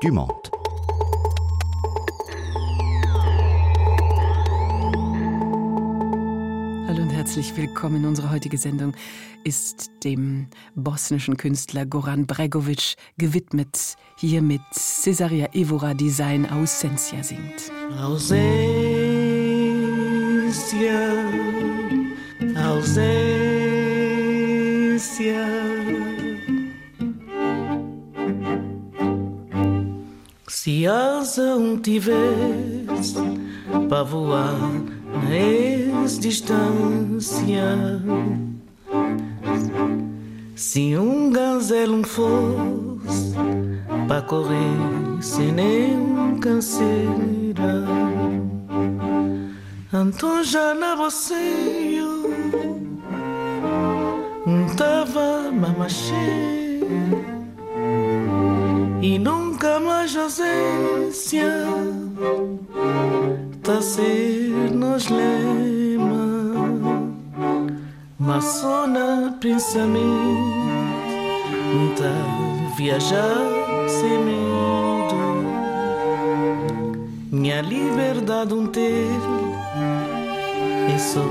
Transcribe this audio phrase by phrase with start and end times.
[0.00, 0.50] du Monde.
[6.88, 8.06] Hallo und herzlich willkommen.
[8.06, 8.94] Unsere heutige Sendung
[9.44, 13.96] ist dem bosnischen Künstler Goran Bregovic gewidmet.
[14.16, 17.70] Hier mit Cesaria Evora, die sein Ausencia singt.
[17.98, 18.40] Ausência,
[22.56, 23.20] ausência.
[30.70, 33.16] Se asa um tivesse
[33.88, 34.54] para voar
[35.12, 36.54] na ex-distância,
[40.54, 43.34] se um gazelo fosse
[44.06, 44.78] para correr
[45.20, 47.84] sem nenhum canseira,
[49.92, 51.98] então já na você
[54.46, 56.78] não tava mamachê
[59.02, 61.52] e nunca kama jazencia
[63.80, 66.26] ser nos lema.
[68.18, 70.00] Maçona pensamento
[71.90, 73.38] está viajar
[73.88, 75.16] sem medo.
[77.32, 79.08] Minha liberdade um ter
[80.94, 81.24] É só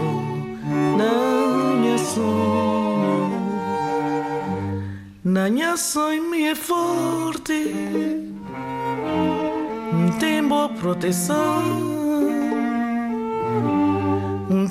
[0.98, 2.89] na minha sombra
[5.30, 7.72] na minha sonho me é forte.
[10.20, 11.38] Tem boa proteção.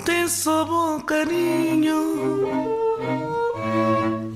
[0.04, 2.48] Tem só bom carinho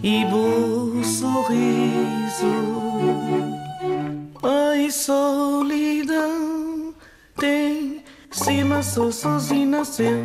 [0.02, 2.46] e bom sorriso
[4.42, 6.94] ai solidão.
[7.36, 10.22] Tem cima só sozinho nasceu.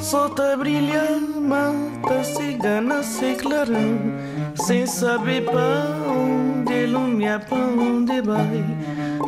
[0.00, 8.64] Só tá brilhando mata cigana se clarão sem saber pra onde lumia pra onde vai.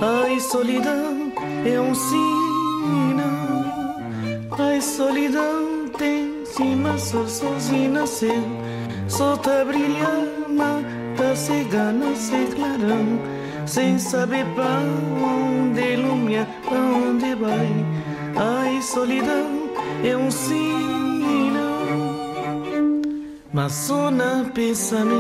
[0.01, 1.33] Ai solidão
[1.65, 3.25] é um sinal
[4.59, 8.43] ai solidão tem cima só sozinho nasceu
[9.09, 13.19] só tá brilhando mata cigana se clarão.
[13.67, 14.81] Sem saber pra
[15.23, 17.69] onde lumia pra onde vai.
[18.37, 19.71] Ai solidão
[20.05, 21.04] é um sinal
[23.55, 25.15] mas só na pensamento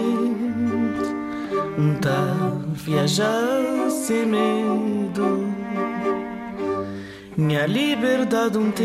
[2.02, 2.34] tá
[2.72, 5.54] viajar sem medo.
[7.36, 8.84] Minha liberdade um ter.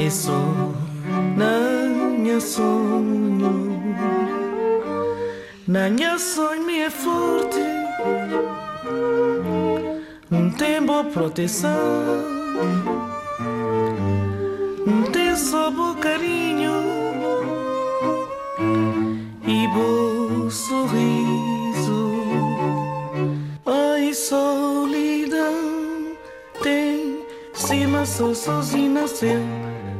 [0.00, 0.32] E só
[1.36, 3.94] na minha sonho.
[5.68, 7.60] Na minha sonho me é forte.
[10.32, 11.70] Um tempo proteção.
[14.84, 15.02] Um
[15.70, 16.87] bom carinho
[20.50, 22.22] sorriso.
[23.66, 25.54] Ai solidão
[26.62, 29.40] tem cima só sozinho nasceu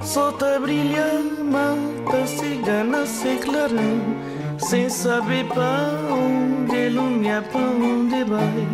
[0.03, 4.29] só tá brilhando mata cigana se clarão.
[4.59, 8.69] Sem saber pra onde lumia pra onde vai.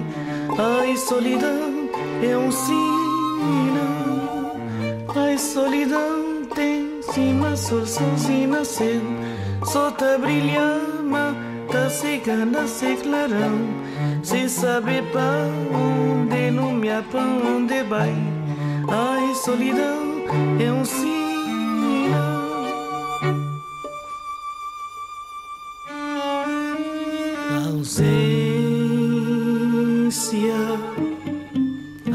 [0.59, 1.89] Ai solidão
[2.23, 2.85] é um sinal
[5.17, 9.03] ai solidão tem cima só sozinho nasceu
[9.65, 11.03] só tá brilhando
[11.91, 13.59] cigana se clarão
[14.23, 18.15] sem saber pra onde lumia pra onde vai.
[18.89, 20.25] Ai solidão
[20.61, 21.15] é um sinal.
[27.67, 28.15] Ausência,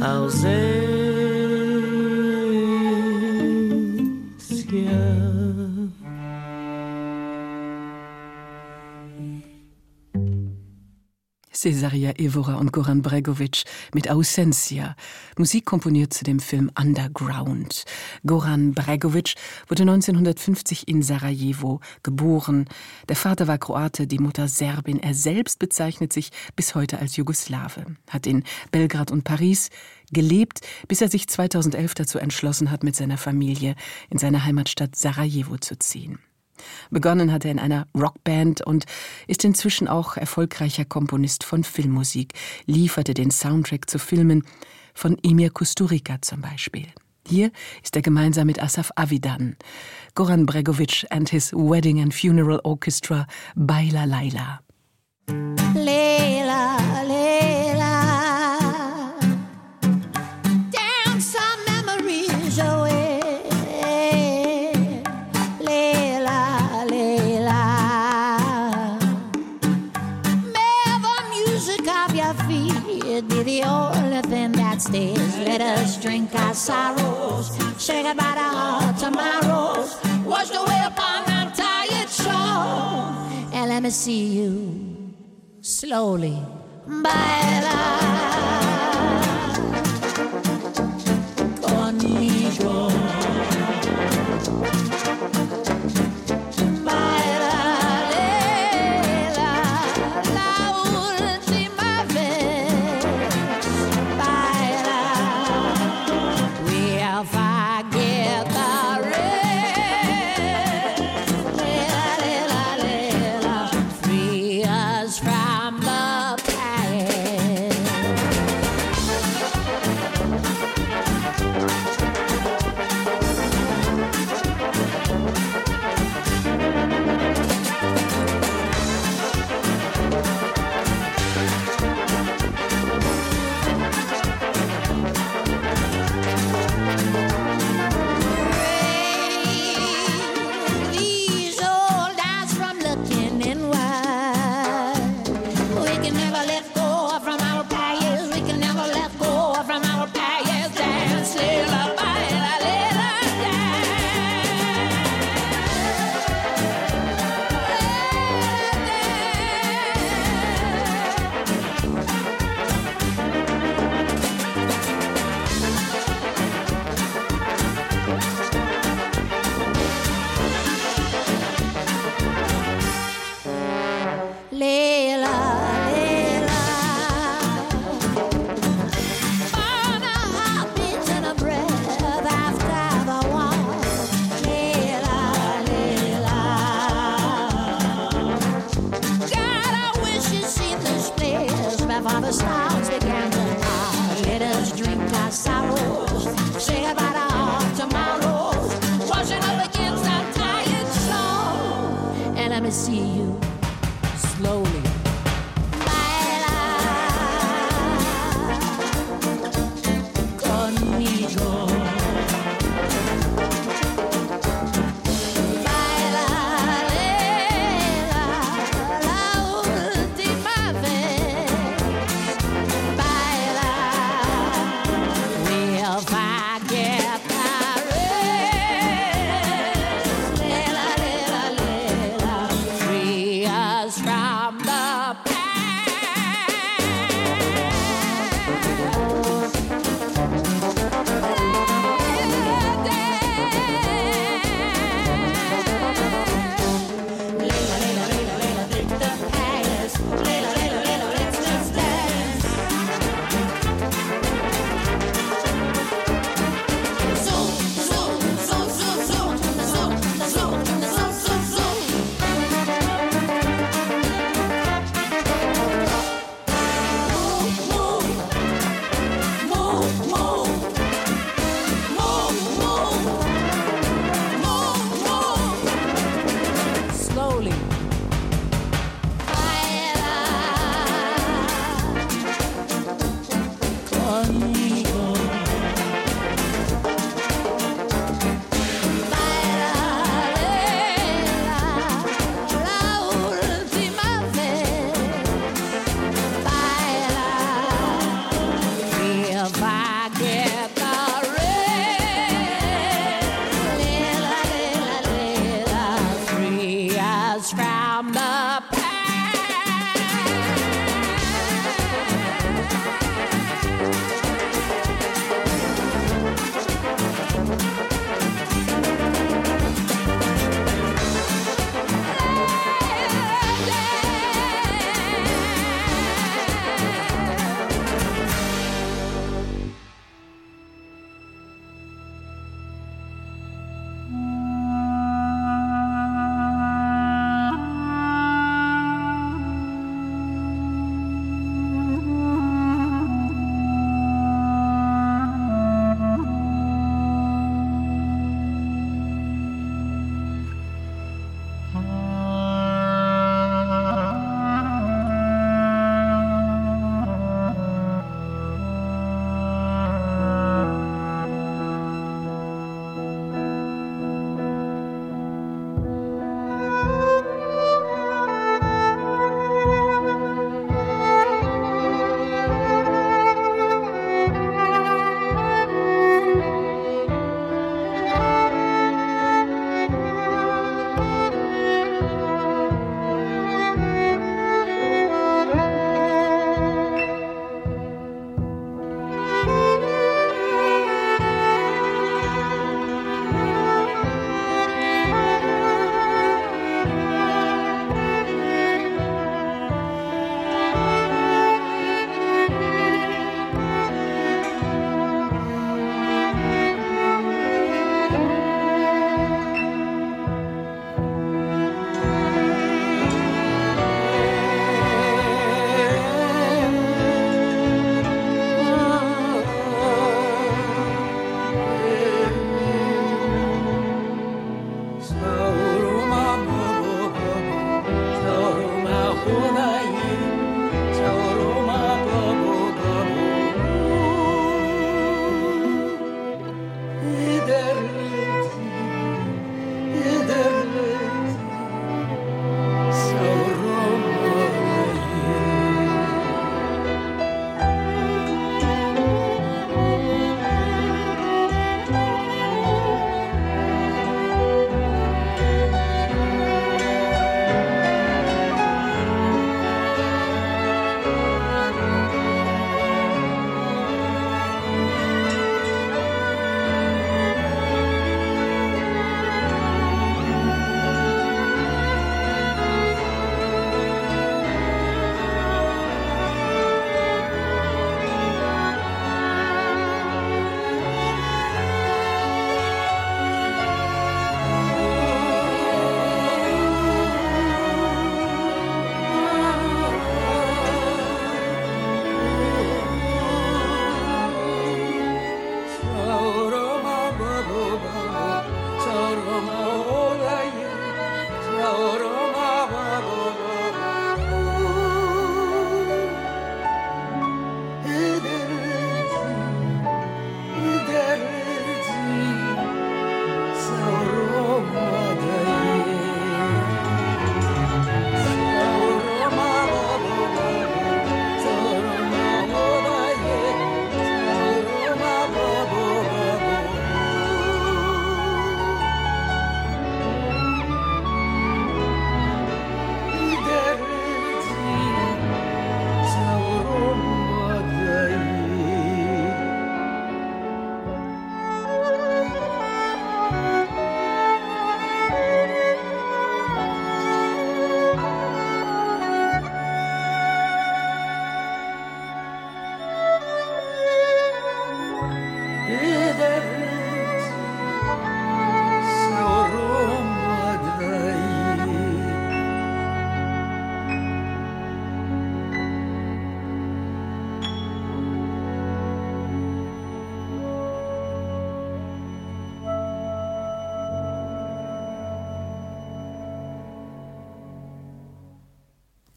[0.02, 0.89] ausência.
[11.60, 14.96] Cesaria Evora und Goran Bregovic mit Ausencia,
[15.38, 17.84] Musik komponiert zu dem Film Underground.
[18.26, 19.36] Goran Bregovic
[19.68, 22.70] wurde 1950 in Sarajevo geboren.
[23.10, 25.00] Der Vater war Kroate, die Mutter Serbin.
[25.00, 29.70] Er selbst bezeichnet sich bis heute als Jugoslawe, hat in Belgrad und Paris
[30.14, 33.76] gelebt, bis er sich 2011 dazu entschlossen hat, mit seiner Familie
[34.10, 36.20] in seine Heimatstadt Sarajevo zu ziehen.
[36.90, 38.86] Begonnen hat er in einer Rockband und
[39.28, 42.34] ist inzwischen auch erfolgreicher Komponist von Filmmusik,
[42.66, 44.44] lieferte den Soundtrack zu Filmen
[44.94, 46.88] von Emir Kusturica zum Beispiel.
[47.28, 47.52] Hier
[47.84, 49.56] ist er gemeinsam mit Asaf Avidan,
[50.16, 54.62] Goran Bregovic and his Wedding and Funeral Orchestra Baila Laila.
[55.76, 56.78] Leila,
[57.08, 57.99] Leila.
[75.50, 77.48] Let us drink our sorrows,
[77.82, 84.28] say goodbye to our tomorrows, wash away upon our tired shore, and let me see
[84.28, 85.12] you
[85.62, 86.38] slowly.
[86.86, 87.80] Baila
[91.62, 92.89] conmigo.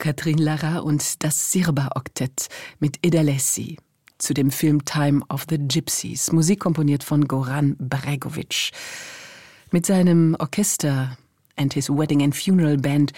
[0.02, 2.48] Katrin Lara und das Sirba-Oktett
[2.80, 3.76] mit Edalessi
[4.22, 8.70] zu dem Film Time of the Gypsies, Musik komponiert von Goran Bregovic.
[9.72, 11.18] Mit seinem Orchester
[11.56, 13.12] and his Wedding and Funeral Band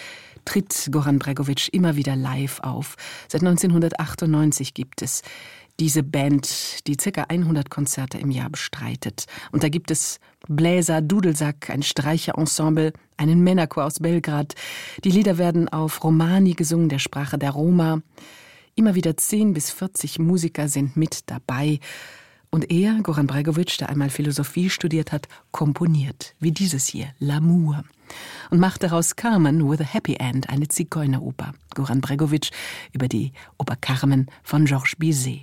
[0.47, 2.97] tritt Goran Bregovic immer wieder live auf.
[3.29, 5.21] Seit 1998 gibt es
[5.79, 7.25] diese Band, die ca.
[7.29, 9.27] 100 Konzerte im Jahr bestreitet.
[9.53, 14.55] Und da gibt es Bläser, Dudelsack, ein Streicherensemble, einen Männerchor aus Belgrad.
[15.05, 18.01] Die Lieder werden auf Romani gesungen, der Sprache der Roma.
[18.77, 21.79] Immer wieder 10 bis 40 Musiker sind mit dabei.
[22.51, 27.83] Und er, Goran Bregovic, der einmal Philosophie studiert hat, komponiert, wie dieses hier, L'amour.
[28.51, 31.55] Und macht daraus Carmen with a Happy End, eine Zigeuneroper.
[31.75, 32.51] Goran Bregovic
[32.93, 35.43] über die Oper Carmen von Georges Bizet.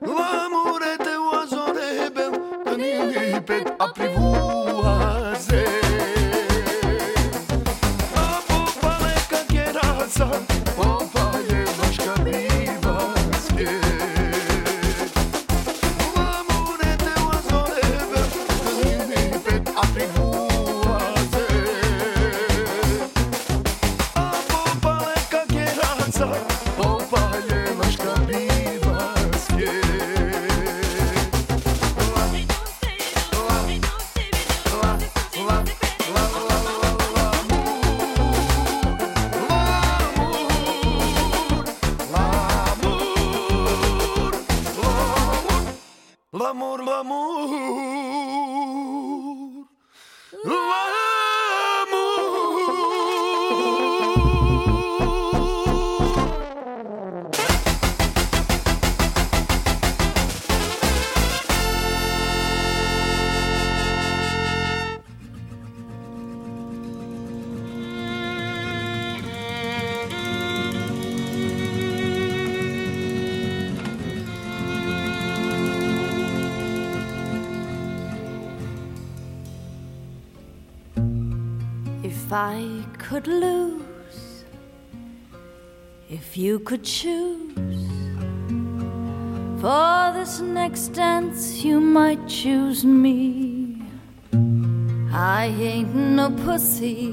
[0.00, 2.32] Nu o amore, te oazore hebem,
[2.64, 4.61] că nimic pe a privut.
[83.12, 84.44] Could lose,
[86.08, 87.84] if you could choose.
[89.60, 93.82] For this next dance, you might choose me.
[95.12, 97.10] I ain't no pussy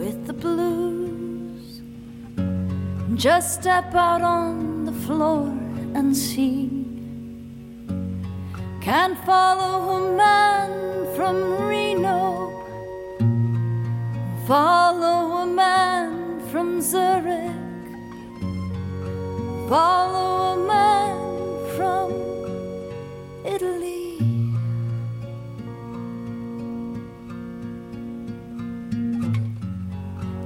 [0.00, 1.80] with the blues.
[3.14, 5.46] Just step out on the floor
[5.94, 6.70] and see.
[8.80, 10.70] Can't follow a man
[11.14, 11.36] from
[11.68, 12.56] Reno
[14.46, 14.85] Follow
[19.68, 21.18] Follow a man
[21.74, 22.12] from
[23.44, 24.18] Italy.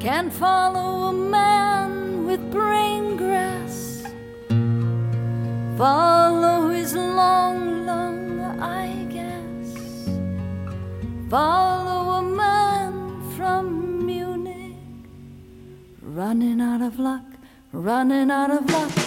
[0.01, 4.05] Can follow a man with brain grass.
[5.77, 9.69] Follow his long long—I guess.
[11.29, 14.77] Follow a man from Munich,
[16.01, 17.27] running out of luck,
[17.71, 19.00] running out of luck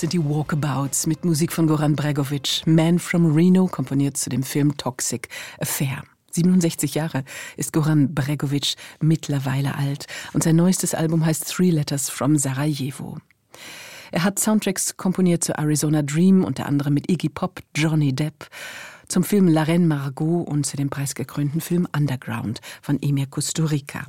[0.00, 4.78] Sind die Walkabouts mit Musik von Goran Bregovic, Man from Reno, komponiert zu dem Film
[4.78, 5.28] Toxic
[5.60, 6.04] Affair.
[6.30, 7.22] 67 Jahre
[7.58, 13.18] ist Goran Bregovic mittlerweile alt und sein neuestes Album heißt Three Letters from Sarajevo.
[14.10, 18.48] Er hat Soundtracks komponiert zu Arizona Dream, unter anderem mit Iggy Pop, Johnny Depp,
[19.06, 24.06] zum Film La Reine Margot und zu dem preisgekrönten Film Underground von Emir Kusturica.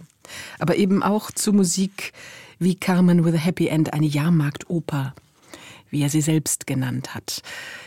[0.58, 2.14] Aber eben auch zu Musik
[2.60, 5.14] wie Carmen with a Happy End, eine Jahrmarktoper,
[5.92, 7.42] wie er sie selbst genannt hat.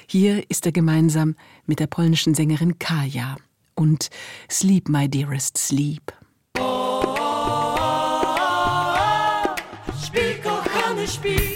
[0.06, 1.34] Hier ist er gemeinsam
[1.66, 3.36] mit der polnischen Sängerin Kaja
[3.74, 4.10] und
[4.48, 6.12] Sleep, My Dearest Sleep.
[10.04, 11.53] Śpi, kochany, śpi.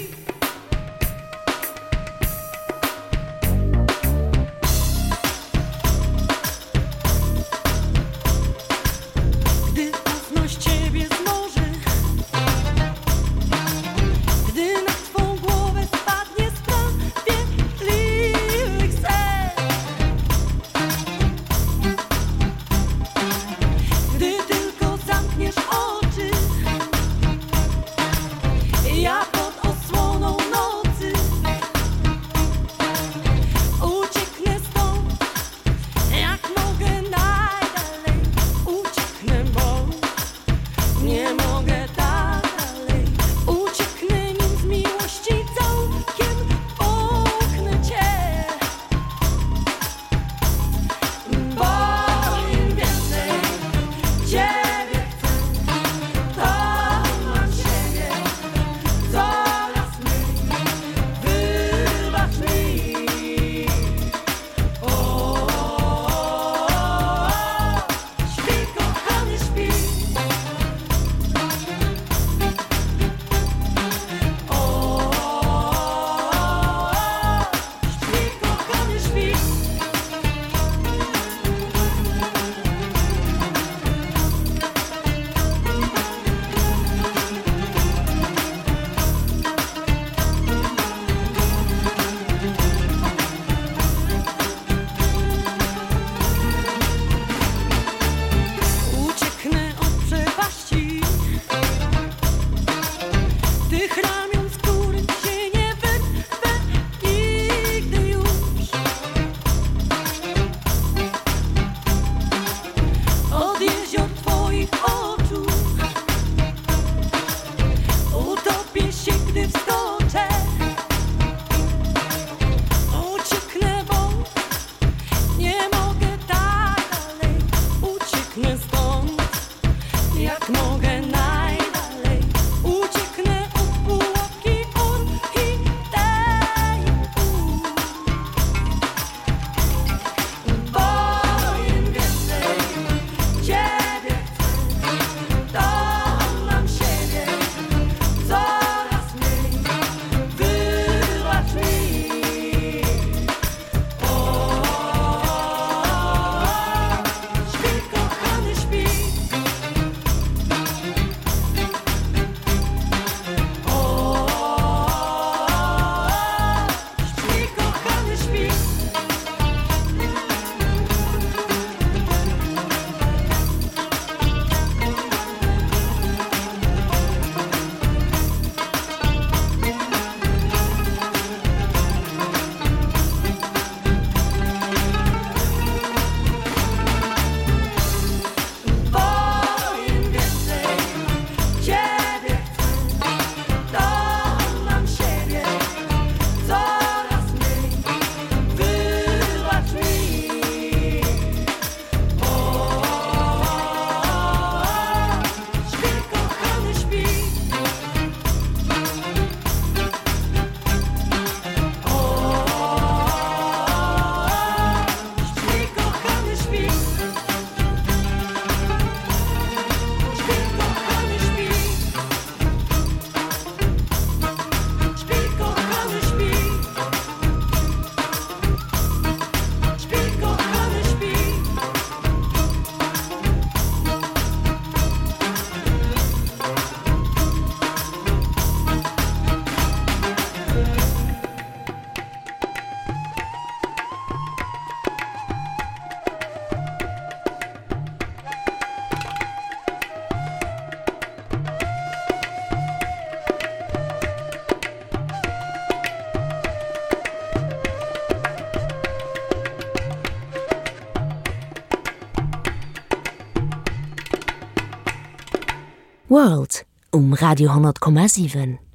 [266.11, 268.68] World um Radio 10,7.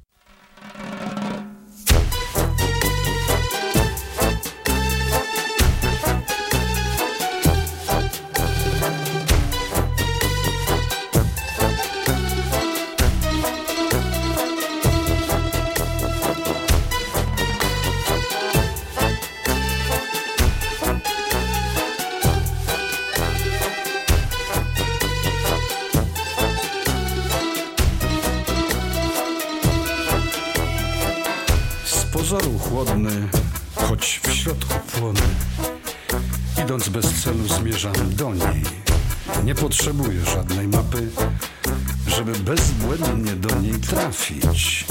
[44.24, 44.84] Trafić.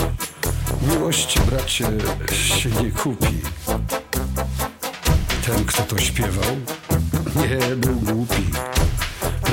[0.82, 1.86] Miłość, bracie,
[2.34, 3.42] się nie kupi.
[5.46, 6.56] Ten, kto to śpiewał,
[7.36, 8.44] nie był głupi.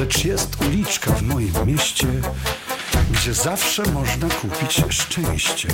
[0.00, 2.06] Lecz jest uliczka w moim mieście,
[3.10, 5.68] gdzie zawsze można kupić szczęście.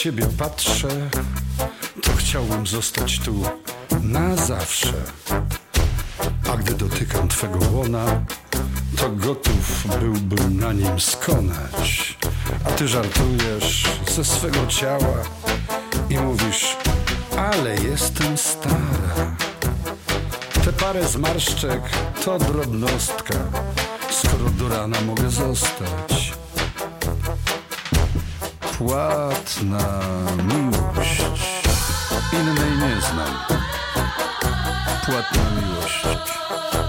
[0.00, 0.88] Ciebie patrzę,
[2.02, 3.42] to chciałbym zostać tu
[4.02, 4.92] na zawsze.
[6.52, 8.24] A gdy dotykam twego łona,
[8.96, 12.18] to gotów byłbym na nim skonać.
[12.64, 15.24] A ty żartujesz ze swego ciała
[16.10, 16.76] i mówisz,
[17.36, 19.36] ale jestem stara.
[20.64, 21.82] Te parę zmarszczek
[22.24, 23.38] to drobnostka,
[24.10, 26.19] skoro do rana mogę zostać
[28.80, 30.00] płatna
[30.44, 31.22] miłość.
[32.32, 33.34] Innej nie znam.
[35.06, 36.02] Płatna miłość.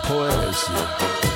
[0.07, 1.30] Poezja.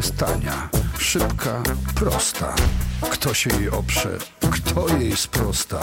[0.00, 1.62] Jest tania, szybka,
[1.94, 2.54] prosta.
[3.10, 4.18] Kto się jej oprze,
[4.50, 5.80] kto jej sprosta.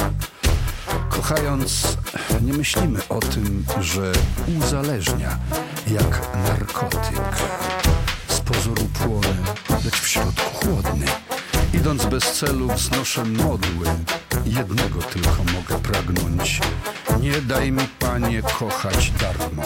[1.10, 1.98] Kochając,
[2.42, 4.12] nie myślimy o tym, że
[4.60, 5.38] uzależnia
[5.88, 7.36] jak narkotyk.
[8.28, 9.36] Z pozoru płonę,
[9.86, 11.06] lecz w środku chłodny.
[11.74, 13.88] Idąc bez celu wznoszę modły.
[14.46, 16.62] Jednego tylko mogę pragnąć.
[17.22, 19.64] Nie daj mi, panie, kochać darmo.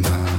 [0.00, 0.31] last.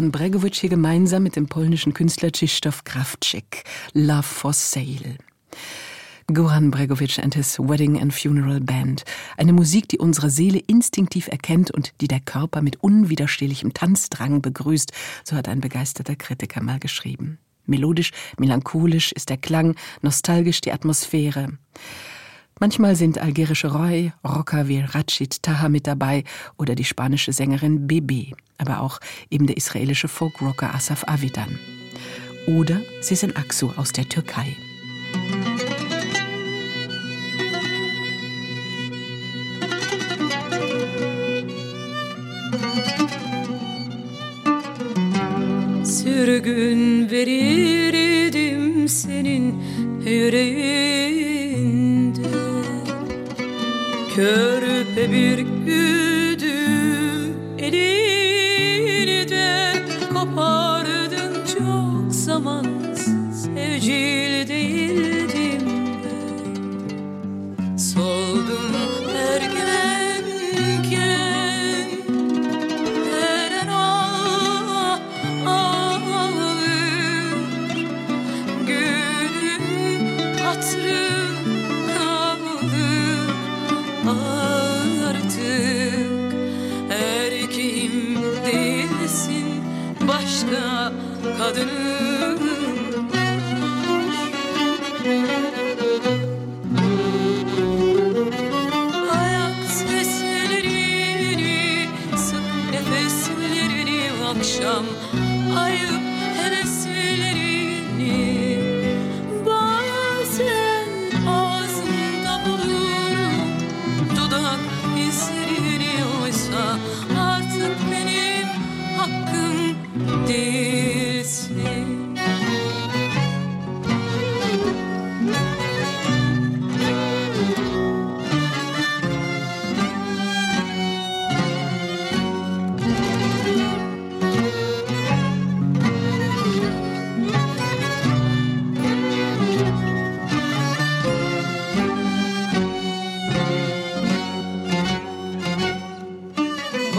[0.00, 5.18] Goran Bregovic hier gemeinsam mit dem polnischen Künstler Krzysztof Krawczyk, Love for Sale.
[6.26, 9.04] Goran Bregovic and his Wedding and Funeral Band.
[9.36, 14.90] Eine Musik, die unsere Seele instinktiv erkennt und die der Körper mit unwiderstehlichem Tanzdrang begrüßt,
[15.22, 17.38] so hat ein begeisterter Kritiker mal geschrieben.
[17.66, 21.58] Melodisch, melancholisch ist der Klang, nostalgisch die Atmosphäre.
[22.62, 26.24] Manchmal sind algerische Roy, Rocker wie Rachid Taha mit dabei
[26.58, 31.58] oder die spanische Sängerin Bebe, aber auch eben der israelische Folkrocker Asaf Avidan.
[32.46, 34.54] Oder Sezen Aksu aus der Türkei.
[45.82, 49.54] Sürgün verirdim senin
[50.04, 51.29] yüreğin
[54.20, 59.72] Körpe bir güdüm elini de
[60.14, 64.19] kopardın çok zamansız sevgilim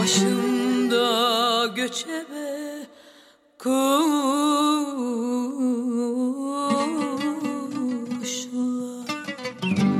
[0.02, 2.86] Başımda göçebe
[3.58, 3.92] kuşlar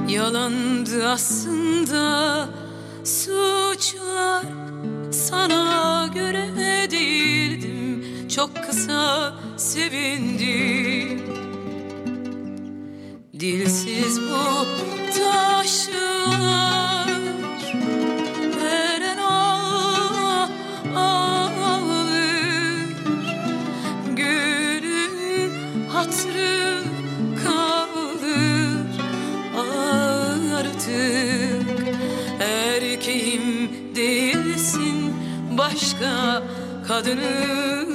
[0.09, 2.49] Yalandı aslında
[3.05, 4.45] suçlar.
[5.11, 6.49] Sana göre
[6.91, 11.23] değildim Çok kısa sevindim.
[13.41, 14.67] Dilsiz bu
[15.19, 16.72] taşlar
[36.89, 37.92] kadını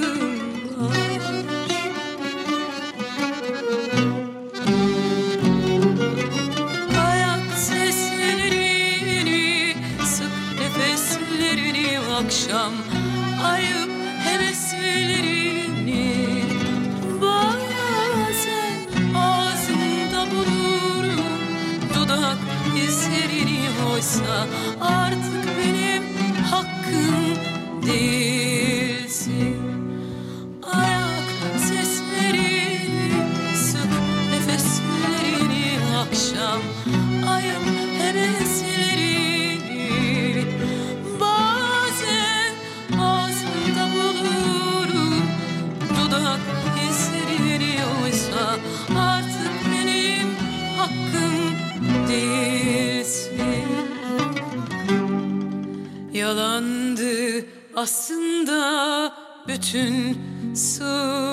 [57.78, 59.14] aslında
[59.48, 60.18] bütün
[60.56, 61.27] suçlar.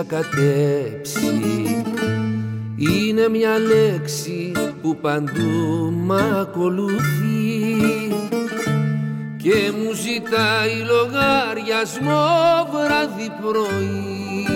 [0.00, 1.84] Έχει σακατέψει
[2.76, 7.00] Είναι μια λέξη που παντού μ' ακολουθεί.
[9.36, 12.26] Και μου ζητάει λογαριασμό
[12.72, 14.46] βράδυ πρωί.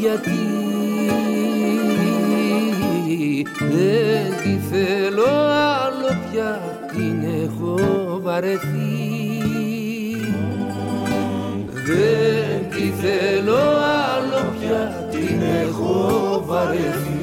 [0.00, 0.30] Γιατί
[3.58, 5.26] δεν τη θέλω
[5.84, 6.60] άλλο πια
[6.92, 7.78] την έχω
[8.22, 9.04] βαρεθεί.
[11.86, 12.43] Δεν
[12.74, 13.56] τη θέλω
[14.14, 17.22] άλλο πια την έχω βαρεθεί.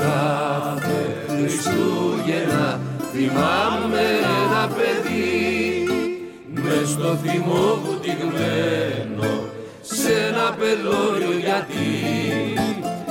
[0.00, 2.80] κάθε Χριστούγεννα
[3.12, 5.86] θυμάμαι ένα παιδί.
[6.54, 9.30] Μες στο θυμό βουτυγμένο
[9.80, 11.90] σε σε ένα πελώριο γιατί.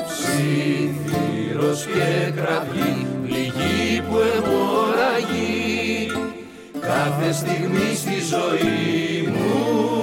[0.08, 3.07] Ψήθυρος και κραυγή πληγή
[4.10, 6.12] που αιμορραγεί
[6.82, 9.96] κάθε στιγμή στη ζωή μου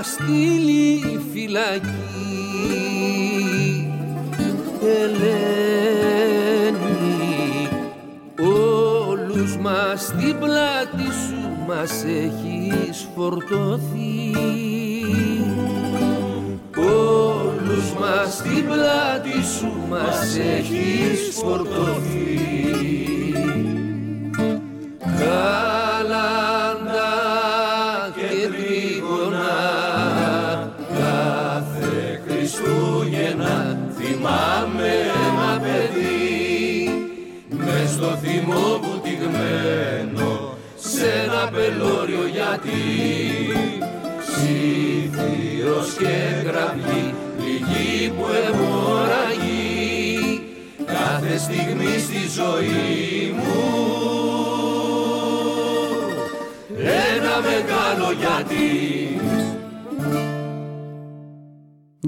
[0.00, 0.59] castigo.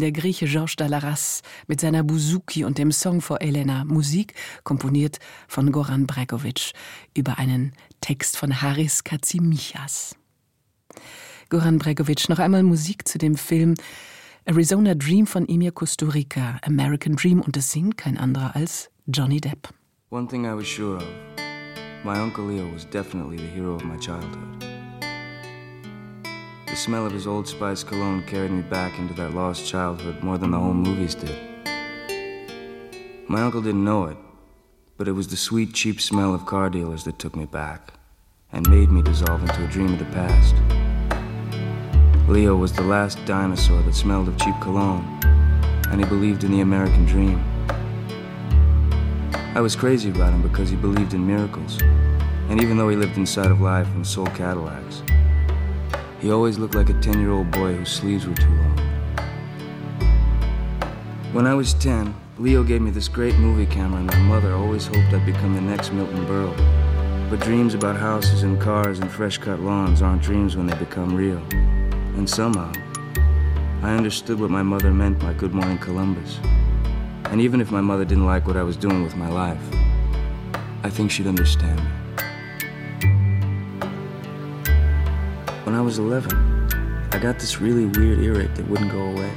[0.02, 4.34] Der Grieche Georges Dalaras mit seiner Buzuki und dem Song vor Elena, Musik
[4.64, 6.72] komponiert von Goran Bregovic
[7.16, 10.16] über einen Text von Haris Katsimichas.
[11.50, 13.76] Goran Bregovic, noch einmal Musik zu dem Film
[14.44, 19.68] Arizona Dream von Emir Kusturica, American Dream und es singt kein anderer als Johnny Depp.
[20.10, 21.04] One thing I was sure of,
[22.04, 24.71] my Uncle Leo was definitely the hero of my childhood.
[26.72, 30.38] The smell of his Old Spice cologne carried me back into that lost childhood more
[30.38, 31.38] than the home movies did.
[33.28, 34.16] My uncle didn't know it,
[34.96, 37.92] but it was the sweet, cheap smell of car dealers that took me back
[38.52, 40.54] and made me dissolve into a dream of the past.
[42.26, 45.04] Leo was the last dinosaur that smelled of cheap cologne,
[45.90, 47.38] and he believed in the American dream.
[49.54, 51.82] I was crazy about him because he believed in miracles,
[52.48, 55.02] and even though he lived inside of life and sold Cadillacs,
[56.22, 58.78] he always looked like a 10 year old boy whose sleeves were too long.
[61.32, 64.86] When I was 10, Leo gave me this great movie camera, and my mother always
[64.86, 66.56] hoped I'd become the next Milton Berle.
[67.28, 71.12] But dreams about houses and cars and fresh cut lawns aren't dreams when they become
[71.12, 71.42] real.
[72.16, 72.72] And somehow,
[73.82, 76.38] I understood what my mother meant by Good Morning Columbus.
[77.24, 79.62] And even if my mother didn't like what I was doing with my life,
[80.84, 82.01] I think she'd understand me.
[85.72, 89.32] When I was 11, I got this really weird earache that wouldn't go away.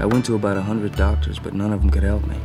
[0.00, 2.36] I went to about a hundred doctors, but none of them could help me.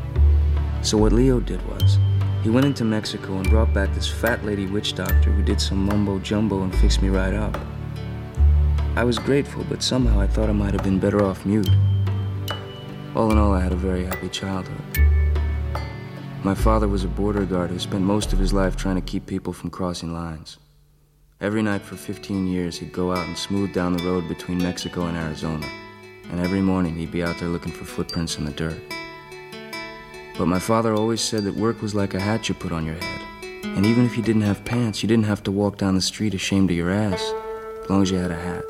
[0.83, 1.97] So what Leo did was,
[2.43, 5.83] he went into Mexico and brought back this fat lady witch doctor who did some
[5.83, 7.59] mumbo jumbo and fixed me right up.
[8.95, 11.71] I was grateful, but somehow I thought I might have been better off mute.
[13.15, 14.79] All in all, I had a very happy childhood.
[16.43, 19.25] My father was a border guard who spent most of his life trying to keep
[19.25, 20.59] people from crossing lines.
[21.41, 25.07] Every night for 15 years, he'd go out and smooth down the road between Mexico
[25.07, 25.67] and Arizona.
[26.29, 28.79] And every morning, he'd be out there looking for footprints in the dirt.
[30.37, 32.93] But my father always said that work was like a hat you put on your
[32.93, 33.21] head.
[33.63, 36.35] And even if you didn't have pants, you didn't have to walk down the street
[36.35, 37.33] ashamed of your ass,
[37.83, 38.63] as long as you had a hat.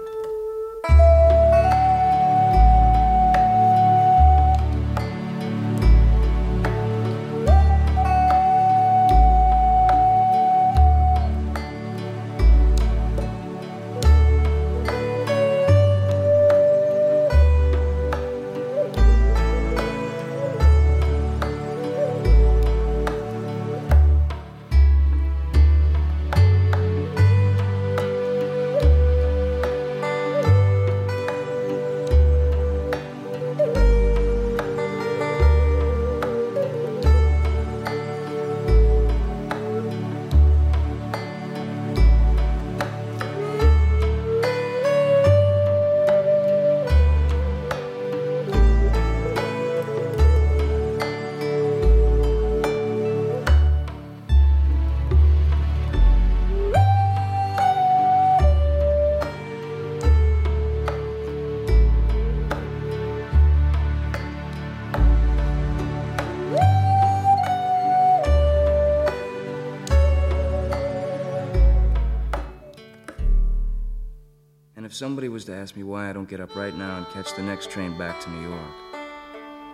[75.01, 77.41] Somebody was to ask me why I don't get up right now and catch the
[77.41, 78.71] next train back to New York,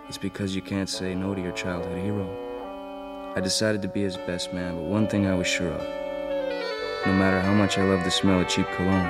[0.08, 2.26] it's because you can't say no to your childhood hero.
[3.36, 5.82] I decided to be his best man, but one thing I was sure of
[7.04, 9.04] no matter how much I loved the smell of cheap cologne,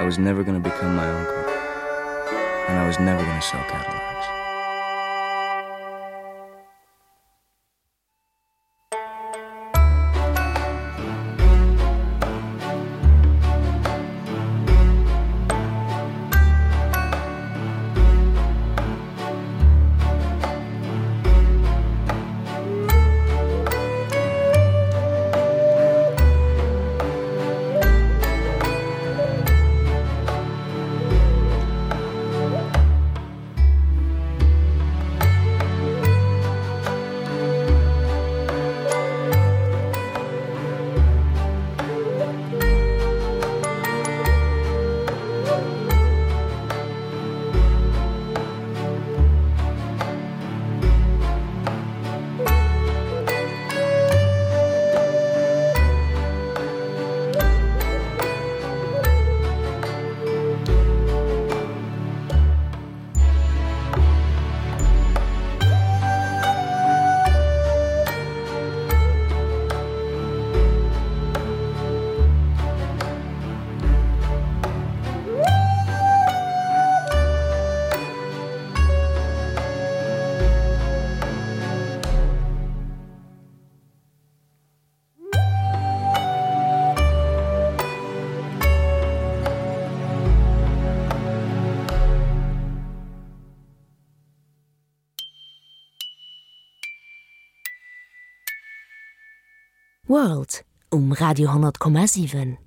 [0.00, 1.52] I was never going to become my uncle,
[2.70, 4.07] and I was never going to sell Cadillacs.
[100.18, 102.58] World um Radio 10,7.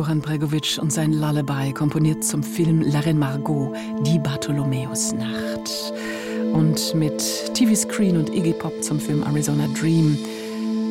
[0.00, 3.76] Goran Bregovic und sein Lullaby komponiert zum Film La Reine Margot,
[4.06, 5.92] die Bartholomäusnacht.
[6.54, 7.18] Und mit
[7.52, 10.16] TV Screen und Iggy Pop zum Film Arizona Dream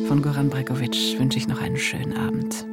[0.06, 2.69] von Goran Bregovic wünsche ich noch einen schönen Abend.